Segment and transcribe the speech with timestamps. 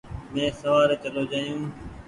[0.33, 1.59] مينٚ سوآري چلو جآيو